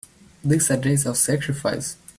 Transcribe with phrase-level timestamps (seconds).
[0.43, 1.95] These are days of sacrifice!